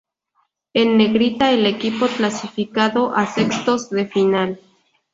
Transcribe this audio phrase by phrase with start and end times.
[0.73, 4.59] En negrita el equipo clasificado a sextos de final.